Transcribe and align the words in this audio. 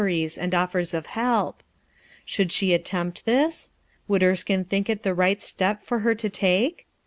tie* 0.01 0.29
and 0.39 0.55
offers 0.55 0.95
of 0.95 1.05
help. 1.05 1.61
Should 2.25 2.47
*hc 2.47 2.63
attempt 2.73 3.19
thi*? 3.21 3.51
Would 4.07 4.21
Kn 4.23 4.35
kino 4.35 4.63
think 4.63 4.89
It 4.89 5.03
the 5.03 5.13
right 5.13 5.43
step 5.43 5.83
for 5.83 5.99
her 5.99 6.15
to 6.15 6.27
take? 6.27 6.87